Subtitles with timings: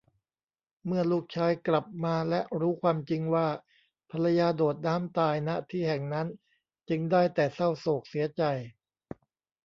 [0.85, 3.47] เมื่อลูกชายกลับมาและรู้ความจริงว่า
[4.11, 6.27] ภรรยาโดดน้ำตาย ณ ที่แห่งนั้น
[6.89, 8.43] จึงได้แต่ เศร้าโศกเสียใจ